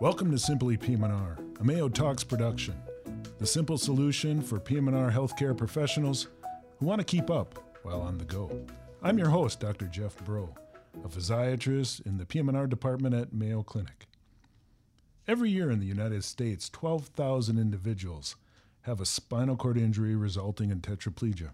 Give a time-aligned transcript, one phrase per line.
[0.00, 2.80] Welcome to Simply PM&R, a Mayo Talks production,
[3.38, 6.28] the simple solution for PM&R healthcare professionals
[6.78, 8.64] who want to keep up while on the go.
[9.02, 9.86] I'm your host, Dr.
[9.86, 10.56] Jeff Brault,
[11.04, 14.06] a physiatrist in the PM&R department at Mayo Clinic.
[15.26, 18.36] Every year in the United States, 12,000 individuals
[18.82, 21.50] have a spinal cord injury resulting in tetraplegia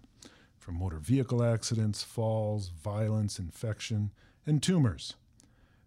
[0.59, 4.11] from motor vehicle accidents, falls, violence, infection,
[4.45, 5.15] and tumors.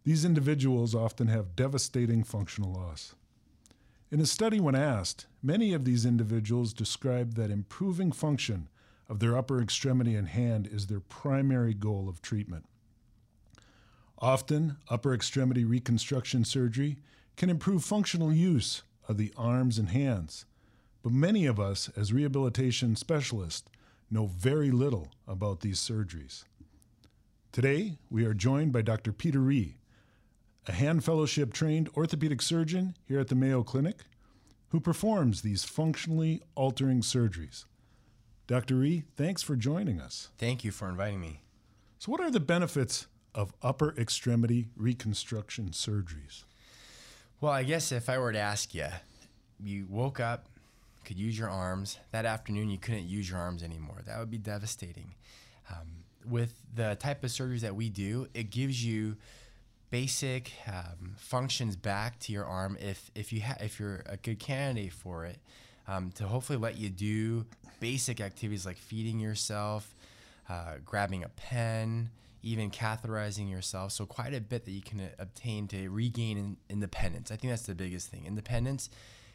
[0.04, 3.14] These individuals often have devastating functional loss.
[4.10, 8.68] In a study, when asked, many of these individuals described that improving function
[9.08, 12.64] of their upper extremity and hand is their primary goal of treatment.
[14.18, 16.98] Often, upper extremity reconstruction surgery
[17.36, 20.44] can improve functional use of the arms and hands,
[21.02, 23.70] but many of us, as rehabilitation specialists,
[24.10, 26.44] know very little about these surgeries.
[27.52, 29.12] Today, we are joined by Dr.
[29.12, 29.76] Peter Rhee,
[30.68, 34.04] a hand fellowship trained orthopedic surgeon here at the Mayo Clinic
[34.68, 37.64] who performs these functionally altering surgeries.
[38.46, 38.76] Dr.
[38.76, 40.28] Rhee, thanks for joining us.
[40.38, 41.42] Thank you for inviting me.
[41.98, 46.44] So, what are the benefits of upper extremity reconstruction surgeries?
[47.40, 48.86] Well, I guess if I were to ask you,
[49.60, 50.46] you woke up,
[51.04, 51.98] could use your arms.
[52.10, 54.02] That afternoon, you couldn't use your arms anymore.
[54.06, 55.14] That would be devastating.
[55.70, 59.16] Um, with the type of surgeries that we do, it gives you
[59.90, 64.38] basic um, functions back to your arm if if you ha- if you're a good
[64.38, 65.38] candidate for it
[65.86, 67.46] um, to hopefully let you do
[67.80, 69.94] basic activities like feeding yourself
[70.48, 72.10] uh, grabbing a pen
[72.40, 73.90] even catheterizing yourself.
[73.90, 77.52] So quite a bit that you can uh, obtain to regain in- independence i think
[77.52, 78.90] that's the biggest thing independence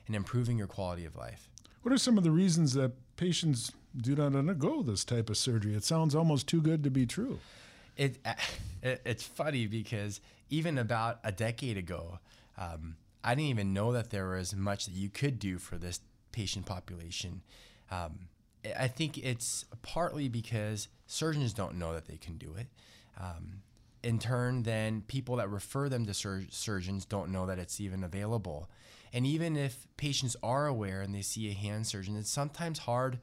[0.07, 1.49] and improving your quality of life.
[1.81, 5.75] What are some of the reasons that patients do not undergo this type of surgery?
[5.75, 7.39] It sounds almost too good to be true
[7.97, 8.17] it,
[8.81, 12.19] it it's funny because even about a decade ago,
[12.57, 15.99] um, I didn't even know that there was much that you could do for this
[16.31, 17.41] patient population.
[17.89, 18.27] Um,
[18.77, 22.67] I think it's partly because surgeons don't know that they can do it.
[23.19, 23.61] Um,
[24.03, 28.03] in turn, then people that refer them to sur- surgeons don't know that it's even
[28.03, 28.69] available.
[29.13, 33.19] And even if patients are aware and they see a hand surgeon, it's sometimes hard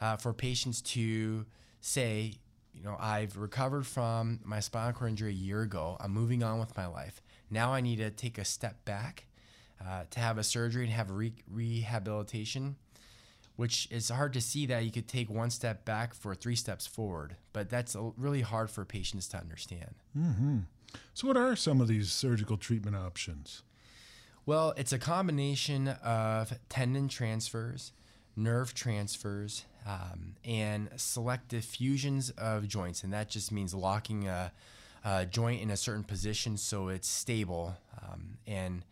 [0.00, 1.46] uh, for patients to
[1.80, 2.34] say,
[2.76, 5.96] you know, I've recovered from my spinal cord injury a year ago.
[6.00, 7.22] I'm moving on with my life.
[7.50, 9.26] Now I need to take a step back
[9.84, 12.76] uh, to have a surgery and have re- rehabilitation,
[13.56, 16.86] which is hard to see that you could take one step back for three steps
[16.86, 17.36] forward.
[17.52, 19.94] But that's really hard for patients to understand.
[20.16, 20.58] Mm-hmm.
[21.14, 23.62] So, what are some of these surgical treatment options?
[24.44, 27.92] Well, it's a combination of tendon transfers,
[28.36, 33.02] nerve transfers, um, and selective fusions of joints.
[33.02, 34.52] And that just means locking a,
[35.04, 37.76] a joint in a certain position so it's stable.
[38.02, 38.84] Um, and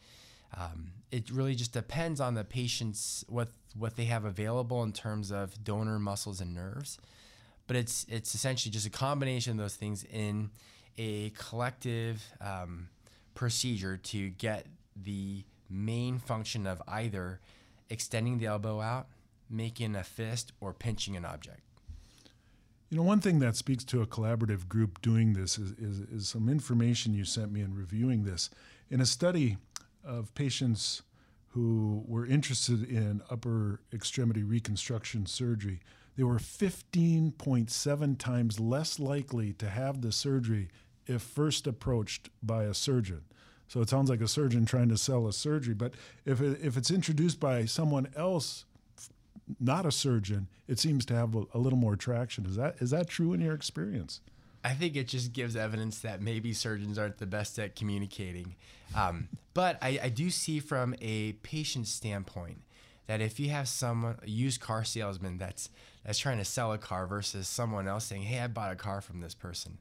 [0.57, 5.33] um, it really just depends on the patient's what what they have available in terms
[5.33, 6.99] of donor muscles and nerves.
[7.67, 10.51] But it's it's essentially just a combination of those things in
[10.97, 12.89] a collective um,
[13.35, 17.41] procedure to get the main function of either
[17.91, 19.09] extending the elbow out
[19.51, 21.61] making a fist, or pinching an object.
[22.91, 26.29] You know, one thing that speaks to a collaborative group doing this is, is, is,
[26.29, 28.51] some information you sent me in reviewing this.
[28.91, 29.57] In a study
[30.05, 31.03] of patients
[31.49, 35.81] who were interested in upper extremity reconstruction surgery,
[36.17, 40.69] they were 15.7 times less likely to have the surgery
[41.07, 43.23] if first approached by a surgeon.
[43.67, 45.95] So it sounds like a surgeon trying to sell a surgery, but
[46.25, 48.65] if, it, if it's introduced by someone else
[49.61, 52.47] not a surgeon, it seems to have a, a, little more traction.
[52.47, 54.21] Is that is that true in your experience?
[54.63, 58.55] I think it just gives evidence that maybe surgeons aren't the best at communicating.
[58.95, 62.63] Um, but I, I, do see from a patient standpoint
[63.07, 65.69] that if you have someone, a used car salesman that's
[66.05, 69.01] that's trying to sell a car versus someone else saying, "Hey, I bought a car
[69.01, 69.79] from this person,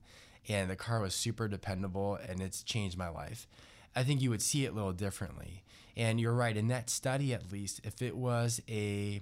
[0.50, 3.48] and the car was super dependable and it's changed my life."
[3.96, 5.64] I think you would see it a little differently.
[5.96, 9.22] And you're right, in that study at least, if it was a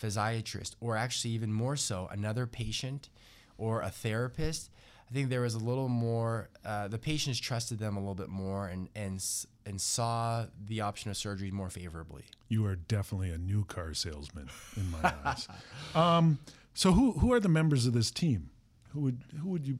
[0.00, 3.08] physiatrist, or actually even more so, another patient
[3.56, 4.70] or a therapist,
[5.10, 6.50] I think there was a little more.
[6.64, 9.24] Uh, the patients trusted them a little bit more and and
[9.64, 12.24] and saw the option of surgery more favorably.
[12.48, 15.48] You are definitely a new car salesman in my eyes.
[15.94, 16.38] Um,
[16.74, 18.50] so who who are the members of this team?
[18.90, 19.78] Who would who would you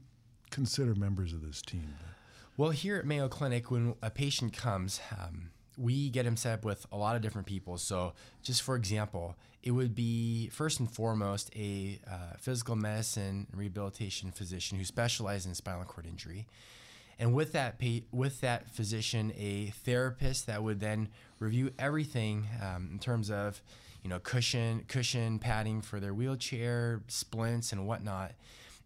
[0.51, 1.95] consider members of this team?
[2.57, 6.65] Well, here at Mayo Clinic, when a patient comes, um, we get him set up
[6.65, 7.79] with a lot of different people.
[7.79, 14.31] So, just for example, it would be first and foremost a uh, physical medicine rehabilitation
[14.33, 16.47] physician who specializes in spinal cord injury.
[17.19, 21.09] and with that pa- with that physician, a therapist that would then
[21.41, 23.61] review everything um, in terms of
[24.03, 28.33] you know cushion cushion padding for their wheelchair, splints and whatnot.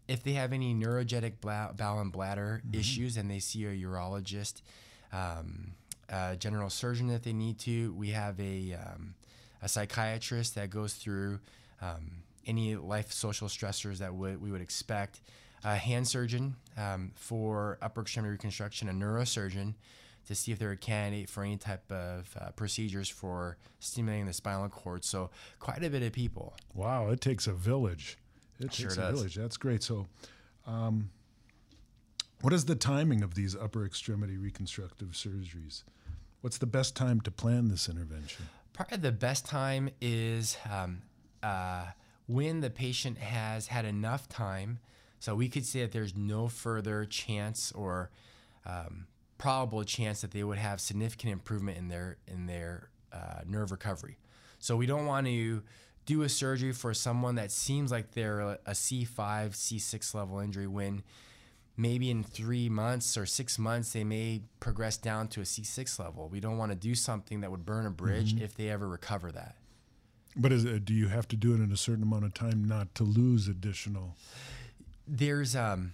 [0.07, 4.61] If they have any neurogenic bla- bowel and bladder issues, and they see a urologist,
[5.13, 5.73] um,
[6.09, 9.15] a general surgeon if they need to, we have a um,
[9.61, 11.39] a psychiatrist that goes through
[11.81, 15.21] um, any life social stressors that would, we would expect,
[15.63, 19.73] a hand surgeon um, for upper extremity reconstruction, a neurosurgeon
[20.27, 24.33] to see if they're a candidate for any type of uh, procedures for stimulating the
[24.33, 25.03] spinal cord.
[25.05, 25.29] So
[25.59, 26.53] quite a bit of people.
[26.73, 28.17] Wow, it takes a village.
[28.59, 29.19] It Sure takes a does.
[29.19, 29.35] village.
[29.35, 29.83] That's great.
[29.83, 30.07] So,
[30.67, 31.09] um,
[32.43, 35.83] what is the timing of these upper extremity reconstructive surgeries?
[36.41, 38.49] What's the best time to plan this intervention?
[38.73, 41.03] Probably the best time is um,
[41.41, 41.85] uh,
[42.27, 44.79] when the patient has had enough time.
[45.21, 48.11] So we could say that there's no further chance or
[48.65, 49.07] um,
[49.37, 54.17] probable chance that they would have significant improvement in their in their uh, nerve recovery.
[54.59, 55.63] So we don't want to
[56.05, 59.07] do a surgery for someone that seems like they're a C5,
[59.51, 61.03] C6 level injury when
[61.75, 66.29] maybe in three months or six months they may progress down to a C6 level.
[66.29, 69.31] We don't want to do something that would burn a bridge if they ever recover
[69.31, 69.55] that.
[70.35, 72.63] But is it, do you have to do it in a certain amount of time
[72.65, 74.15] not to lose additional?
[75.07, 75.93] There's um,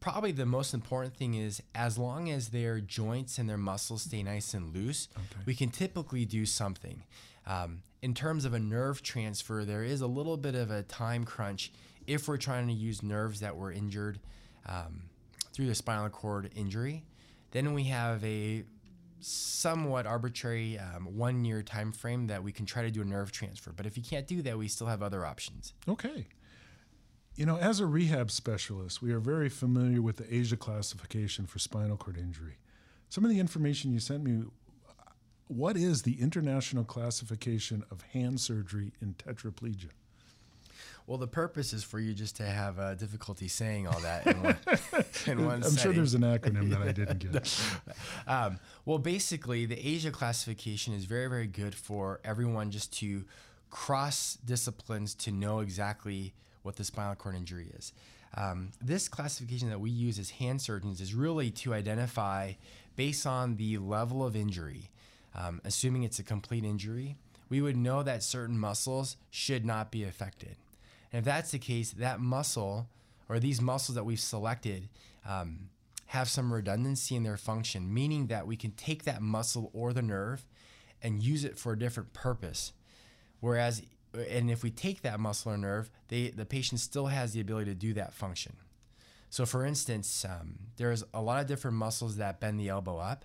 [0.00, 4.22] probably the most important thing is as long as their joints and their muscles stay
[4.22, 5.08] nice and loose,
[5.46, 7.02] we can typically do something.
[7.46, 11.24] Um, in terms of a nerve transfer, there is a little bit of a time
[11.24, 11.72] crunch
[12.06, 14.18] if we're trying to use nerves that were injured
[14.66, 15.04] um,
[15.52, 17.04] through the spinal cord injury.
[17.50, 18.64] Then we have a
[19.20, 23.32] somewhat arbitrary um, one year time frame that we can try to do a nerve
[23.32, 23.72] transfer.
[23.72, 25.72] But if you can't do that, we still have other options.
[25.88, 26.26] Okay.
[27.36, 31.58] You know, as a rehab specialist, we are very familiar with the ASIA classification for
[31.58, 32.58] spinal cord injury.
[33.08, 34.44] Some of the information you sent me,
[35.48, 39.90] what is the international classification of hand surgery in tetraplegia?
[41.06, 44.42] Well, the purpose is for you just to have uh, difficulty saying all that in
[44.42, 44.56] one,
[45.26, 47.60] in one I'm sure there's an acronym that I didn't get.
[48.26, 53.24] Um, well, basically, the ASIA classification is very, very good for everyone just to
[53.70, 57.92] cross disciplines to know exactly what the spinal cord injury is.
[58.36, 62.52] Um, this classification that we use as hand surgeons is really to identify,
[62.96, 64.90] based on the level of injury,
[65.34, 67.16] um, assuming it's a complete injury,
[67.48, 70.56] we would know that certain muscles should not be affected.
[71.14, 72.88] And if that's the case, that muscle
[73.28, 74.88] or these muscles that we've selected
[75.24, 75.68] um,
[76.06, 80.02] have some redundancy in their function, meaning that we can take that muscle or the
[80.02, 80.44] nerve
[81.04, 82.72] and use it for a different purpose.
[83.38, 83.80] Whereas,
[84.28, 87.70] and if we take that muscle or nerve, they, the patient still has the ability
[87.70, 88.56] to do that function.
[89.30, 93.24] So, for instance, um, there's a lot of different muscles that bend the elbow up.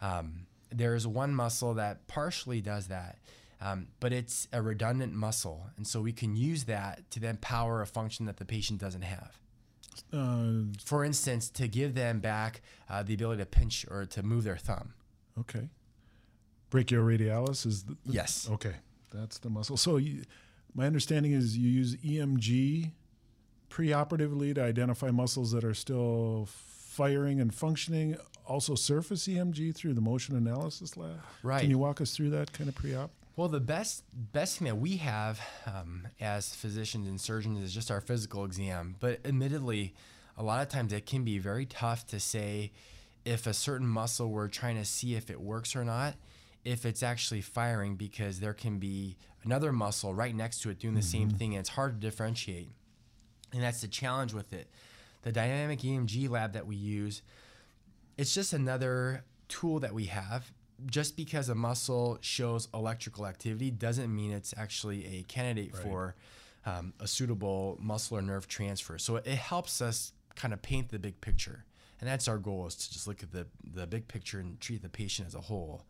[0.00, 3.18] Um, there's one muscle that partially does that,
[3.60, 5.66] um, but it's a redundant muscle.
[5.76, 9.02] And so we can use that to then power a function that the patient doesn't
[9.02, 9.38] have.
[10.12, 14.44] Uh, For instance, to give them back uh, the ability to pinch or to move
[14.44, 14.94] their thumb.
[15.38, 15.68] okay.
[16.70, 18.46] Brachioradialis is the, Yes.
[18.50, 18.74] Okay,
[19.12, 19.76] that's the muscle.
[19.78, 20.22] So, you,
[20.74, 22.92] my understanding is you use EMG
[23.70, 28.16] preoperatively to identify muscles that are still firing and functioning.
[28.46, 31.20] Also, surface EMG through the motion analysis lab.
[31.42, 31.60] Right.
[31.62, 33.10] Can you walk us through that kind of pre-op?
[33.38, 37.88] Well, the best best thing that we have um, as physicians and surgeons is just
[37.88, 38.96] our physical exam.
[38.98, 39.94] But admittedly,
[40.36, 42.72] a lot of times it can be very tough to say
[43.24, 46.16] if a certain muscle we're trying to see if it works or not,
[46.64, 50.96] if it's actually firing, because there can be another muscle right next to it doing
[50.96, 52.70] the same thing, and it's hard to differentiate.
[53.52, 54.66] And that's the challenge with it.
[55.22, 57.22] The dynamic EMG lab that we use,
[58.16, 60.50] it's just another tool that we have.
[60.86, 66.14] Just because a muscle shows electrical activity doesn't mean it's actually a candidate for
[66.64, 68.98] um, a suitable muscle or nerve transfer.
[68.98, 71.64] So it helps us kind of paint the big picture.
[72.00, 74.82] And that's our goal is to just look at the, the big picture and treat
[74.82, 75.84] the patient as a whole.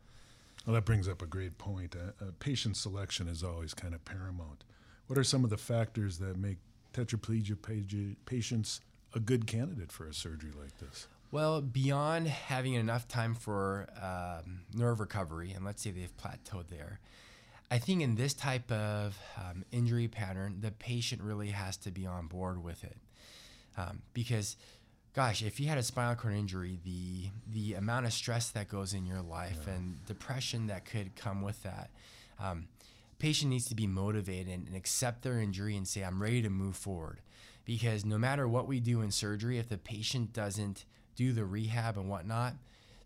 [0.67, 1.95] Well, that brings up a great point.
[1.95, 4.65] Uh, uh, patient selection is always kind of paramount.
[5.07, 6.59] What are some of the factors that make
[6.93, 7.57] tetraplegia
[8.27, 8.81] patients
[9.15, 11.09] a good candidate for a surgery like this?
[11.31, 17.01] Well, beyond having enough time for um, nerve recovery, and let's say they've plateaued there,
[17.71, 22.07] I think in this type of um, injury pattern, the patient really has to be
[22.07, 22.97] on board with it.
[23.77, 24.57] Um, because,
[25.15, 28.95] gosh, if you had a spinal cord injury, the the amount of stress that goes
[28.95, 31.91] in your life and depression that could come with that,
[32.41, 32.69] um,
[33.19, 36.75] patient needs to be motivated and accept their injury and say, "I'm ready to move
[36.75, 37.21] forward."
[37.67, 40.87] Because no matter what we do in surgery, if the patient doesn't
[41.19, 42.55] do the rehab and whatnot,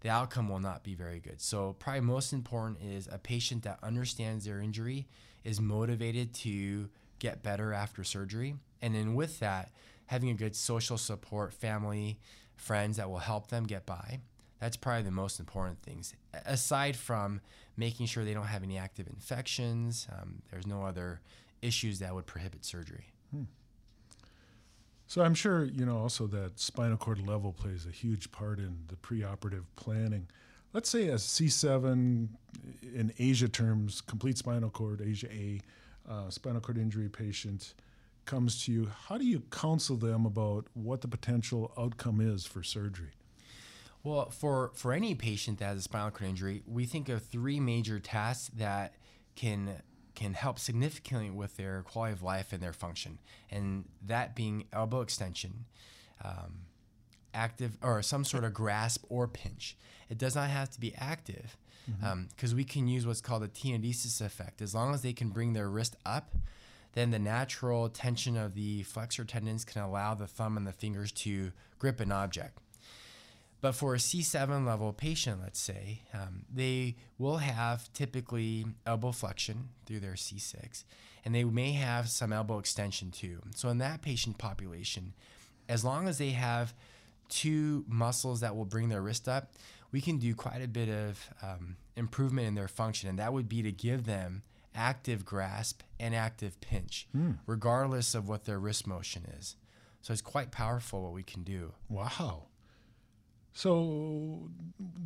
[0.02, 1.40] the outcome will not be very good.
[1.40, 5.08] So, probably most important is a patient that understands their injury,
[5.44, 8.56] is motivated to get better after surgery.
[8.82, 9.70] And then, with that,
[10.06, 12.18] having a good social support, family,
[12.54, 14.20] friends that will help them get by.
[14.60, 16.14] That's probably the most important things.
[16.44, 17.40] Aside from
[17.76, 21.20] making sure they don't have any active infections, um, there's no other
[21.62, 23.06] issues that would prohibit surgery.
[23.30, 23.44] Hmm.
[25.12, 28.78] So I'm sure you know also that spinal cord level plays a huge part in
[28.88, 30.26] the preoperative planning.
[30.72, 32.28] Let's say a C7
[32.94, 35.60] in ASIA terms, complete spinal cord, ASIA
[36.08, 37.74] A, uh, spinal cord injury patient
[38.24, 38.90] comes to you.
[39.06, 43.12] How do you counsel them about what the potential outcome is for surgery?
[44.02, 47.60] Well, for, for any patient that has a spinal cord injury, we think of three
[47.60, 48.94] major tasks that
[49.36, 49.82] can
[50.22, 53.18] can help significantly with their quality of life and their function,
[53.50, 55.64] and that being elbow extension,
[56.24, 56.66] um,
[57.34, 59.76] active or some sort of grasp or pinch.
[60.08, 62.50] It does not have to be active because mm-hmm.
[62.50, 64.62] um, we can use what's called a tenodesis effect.
[64.62, 66.34] As long as they can bring their wrist up,
[66.92, 71.10] then the natural tension of the flexor tendons can allow the thumb and the fingers
[71.12, 72.58] to grip an object.
[73.62, 79.68] But for a C7 level patient, let's say, um, they will have typically elbow flexion
[79.86, 80.82] through their C6,
[81.24, 83.40] and they may have some elbow extension too.
[83.54, 85.14] So, in that patient population,
[85.68, 86.74] as long as they have
[87.28, 89.52] two muscles that will bring their wrist up,
[89.92, 93.48] we can do quite a bit of um, improvement in their function, and that would
[93.48, 94.42] be to give them
[94.74, 97.38] active grasp and active pinch, mm.
[97.46, 99.54] regardless of what their wrist motion is.
[100.00, 101.74] So, it's quite powerful what we can do.
[101.88, 102.46] Wow.
[103.52, 104.48] So,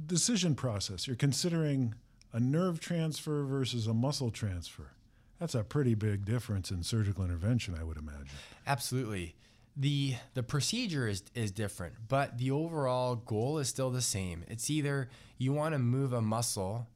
[0.06, 1.94] decision process, you're considering
[2.32, 4.92] a nerve transfer versus a muscle transfer.
[5.38, 8.28] That's a pretty big difference in surgical intervention, I would imagine.
[8.66, 9.34] Absolutely.
[9.76, 14.42] The the procedure is is different, but the overall goal is still the same.
[14.48, 16.86] It's either you want to move a muscle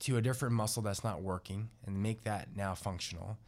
[0.00, 3.38] to a different muscle that's not working and make that now functional,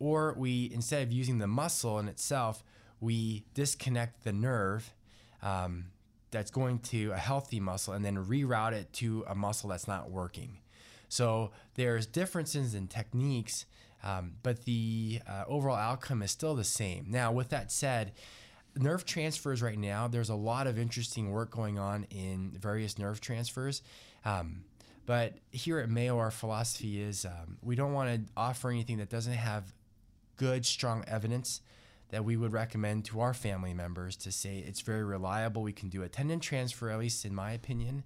[0.00, 2.64] or we instead of using the muscle in itself,
[3.00, 4.92] we disconnect the nerve
[5.40, 5.84] um,
[6.34, 10.10] that's going to a healthy muscle and then reroute it to a muscle that's not
[10.10, 10.58] working.
[11.08, 13.66] So there's differences in techniques,
[14.02, 17.06] um, but the uh, overall outcome is still the same.
[17.08, 18.12] Now, with that said,
[18.76, 23.20] nerve transfers right now, there's a lot of interesting work going on in various nerve
[23.20, 23.82] transfers.
[24.24, 24.64] Um,
[25.06, 29.08] but here at Mayo, our philosophy is um, we don't want to offer anything that
[29.08, 29.72] doesn't have
[30.36, 31.60] good, strong evidence
[32.14, 35.62] that we would recommend to our family members to say it's very reliable.
[35.62, 38.04] We can do a tendon transfer, at least in my opinion.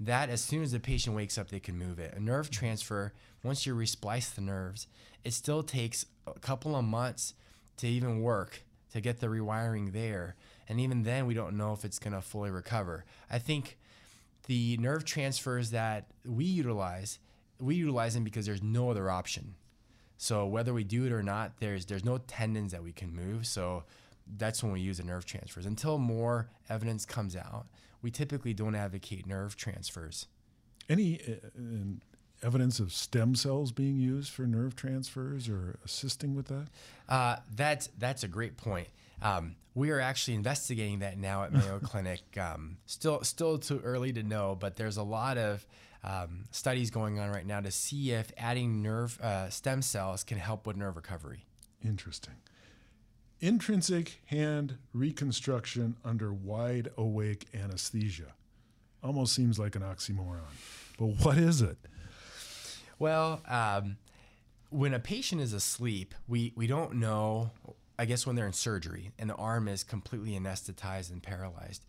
[0.00, 2.14] That as soon as the patient wakes up, they can move it.
[2.16, 3.12] A nerve transfer,
[3.44, 4.88] once you resplice the nerves,
[5.22, 7.34] it still takes a couple of months
[7.76, 10.34] to even work to get the rewiring there.
[10.68, 13.04] And even then, we don't know if it's going to fully recover.
[13.30, 13.78] I think
[14.48, 17.20] the nerve transfers that we utilize,
[17.60, 19.54] we utilize them because there's no other option.
[20.16, 23.46] So whether we do it or not, there's there's no tendons that we can move.
[23.46, 23.84] So
[24.38, 25.66] that's when we use the nerve transfers.
[25.66, 27.66] Until more evidence comes out,
[28.02, 30.26] we typically don't advocate nerve transfers.
[30.88, 36.66] Any uh, evidence of stem cells being used for nerve transfers or assisting with that?
[37.08, 38.88] Uh, that's that's a great point.
[39.24, 42.20] Um, we are actually investigating that now at Mayo Clinic.
[42.38, 45.66] Um, still, still too early to know, but there's a lot of
[46.04, 50.38] um, studies going on right now to see if adding nerve uh, stem cells can
[50.38, 51.46] help with nerve recovery.
[51.82, 52.34] Interesting.
[53.40, 58.34] Intrinsic hand reconstruction under wide awake anesthesia.
[59.02, 60.40] Almost seems like an oxymoron.
[60.98, 61.78] But what is it?
[62.98, 63.96] Well, um,
[64.70, 67.50] when a patient is asleep, we, we don't know,
[67.98, 71.84] I guess, when they're in surgery and the arm is completely anesthetized and paralyzed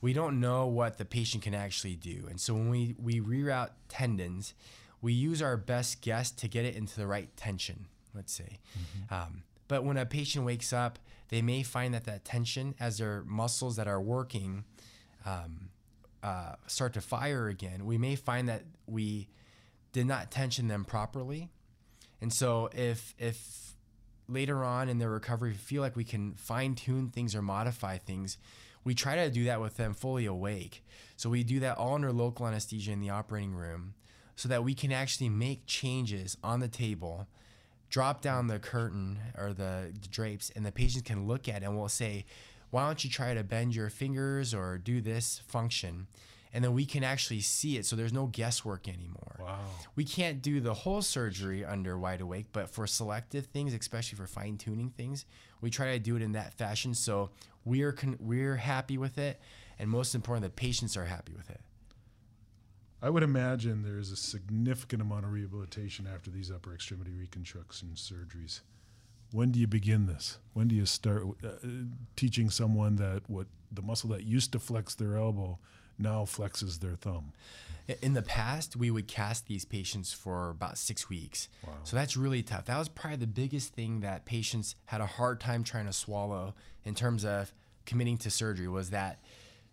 [0.00, 2.26] we don't know what the patient can actually do.
[2.28, 4.54] And so when we, we reroute tendons,
[5.02, 8.58] we use our best guess to get it into the right tension, let's say.
[8.78, 9.14] Mm-hmm.
[9.14, 13.22] Um, but when a patient wakes up, they may find that that tension, as their
[13.26, 14.64] muscles that are working
[15.26, 15.70] um,
[16.22, 19.28] uh, start to fire again, we may find that we
[19.92, 21.50] did not tension them properly.
[22.20, 23.74] And so if if
[24.28, 28.36] later on in their recovery feel like we can fine tune things or modify things,
[28.84, 30.84] we try to do that with them fully awake.
[31.16, 33.94] So we do that all under local anesthesia in the operating room
[34.36, 37.26] so that we can actually make changes on the table,
[37.90, 41.66] drop down the curtain or the, the drapes, and the patient can look at it
[41.66, 42.24] and we'll say,
[42.70, 46.06] why don't you try to bend your fingers or do this function?
[46.52, 49.36] And then we can actually see it so there's no guesswork anymore.
[49.40, 49.58] Wow.
[49.96, 54.26] We can't do the whole surgery under wide awake, but for selective things, especially for
[54.26, 55.24] fine tuning things,
[55.60, 57.30] we try to do it in that fashion so
[57.64, 59.40] we're con- we're happy with it,
[59.78, 61.60] and most important, the patients are happy with it.
[63.00, 68.60] I would imagine there's a significant amount of rehabilitation after these upper extremity reconstruction surgeries.
[69.30, 70.38] When do you begin this?
[70.54, 71.50] When do you start uh,
[72.16, 75.58] teaching someone that what the muscle that used to flex their elbow
[75.98, 77.32] now flexes their thumb?
[78.02, 81.48] In the past, we would cast these patients for about six weeks.
[81.66, 81.72] Wow.
[81.84, 82.66] So that's really tough.
[82.66, 86.54] That was probably the biggest thing that patients had a hard time trying to swallow
[86.84, 87.52] in terms of
[87.86, 89.18] committing to surgery was that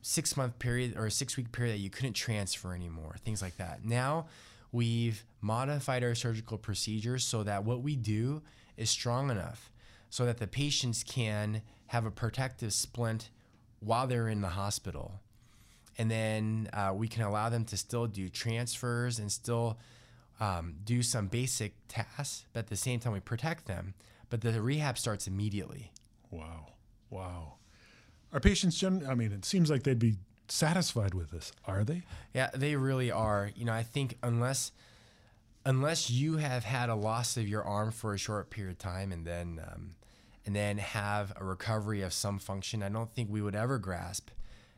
[0.02, 3.58] six month period or a six week period that you couldn't transfer anymore, things like
[3.58, 3.84] that.
[3.84, 4.28] Now
[4.72, 8.42] we've modified our surgical procedures so that what we do
[8.78, 9.72] is strong enough
[10.10, 13.30] so that the patients can have a protective splint
[13.80, 15.20] while they're in the hospital.
[15.98, 19.78] And then uh, we can allow them to still do transfers and still
[20.40, 23.94] um, do some basic tasks, but at the same time, we protect them.
[24.30, 25.92] But the rehab starts immediately.
[26.32, 26.74] Wow.
[27.10, 27.54] Wow.
[28.34, 31.54] Are patients, gen- I mean, it seems like they'd be satisfied with this.
[31.66, 32.04] Are they?
[32.34, 33.52] Yeah, they really are.
[33.56, 34.72] You know, I think unless
[35.66, 39.12] unless you have had a loss of your arm for a short period of time
[39.12, 39.96] and then um,
[40.46, 44.30] and then have a recovery of some function, I don't think we would ever grasp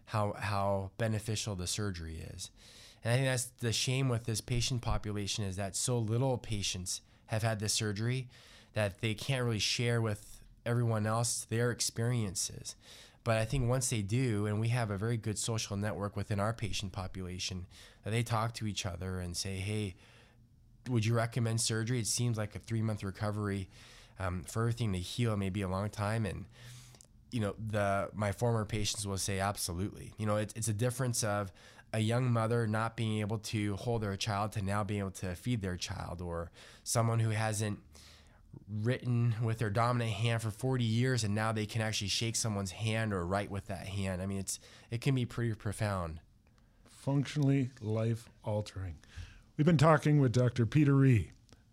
[0.08, 2.50] how how beneficial the surgery is.
[3.04, 7.02] And I think that's the shame with this patient population is that so little patients
[7.28, 8.28] have had this surgery
[8.74, 12.76] that they can't really share with everyone else their experiences.
[13.24, 16.40] But I think once they do, and we have a very good social network within
[16.40, 17.66] our patient population,
[18.04, 19.96] that they talk to each other and say, hey,
[20.90, 22.00] would you recommend surgery?
[22.00, 23.68] It seems like a three month recovery
[24.20, 26.26] um, for everything to heal may be a long time.
[26.26, 26.46] And,
[27.32, 30.14] you know, the my former patients will say, absolutely.
[30.18, 31.52] You know, it's, it's a difference of
[31.94, 35.36] a young mother not being able to hold their child to now being able to
[35.36, 36.52] feed their child, or
[36.84, 37.80] someone who hasn't
[38.82, 42.72] written with their dominant hand for 40 years and now they can actually shake someone's
[42.72, 44.22] hand or write with that hand.
[44.22, 44.60] I mean, it's
[44.92, 46.20] it can be pretty profound.
[46.86, 48.96] Functionally life altering.
[49.56, 50.66] We've been talking with Dr.
[50.66, 51.32] Peter Rhee,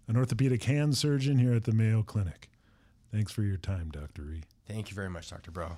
[0.09, 2.49] an orthopedic hand surgeon here at the Mayo Clinic.
[3.13, 4.23] Thanks for your time, Dr.
[4.23, 4.43] Rhee.
[4.67, 5.51] Thank you very much, Dr.
[5.51, 5.77] Brault.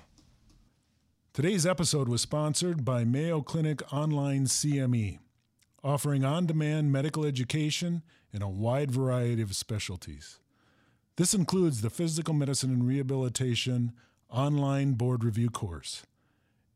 [1.33, 5.19] Today's episode was sponsored by Mayo Clinic Online CME,
[5.83, 8.01] offering on demand medical education
[8.33, 10.39] in a wide variety of specialties.
[11.17, 13.91] This includes the Physical Medicine and Rehabilitation
[14.29, 16.03] online board review course.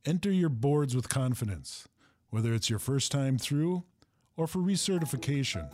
[0.05, 1.87] Enter your boards with confidence,
[2.29, 3.83] whether it's your first time through
[4.35, 5.71] or for recertification.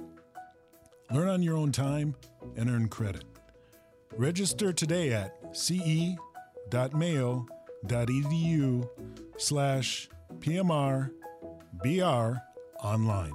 [1.11, 2.15] Learn on your own time
[2.55, 3.23] and earn credit.
[4.15, 5.53] Register today at
[6.93, 8.89] mayo.edu
[9.37, 11.11] slash PMR
[11.83, 12.41] BR
[12.83, 13.33] online.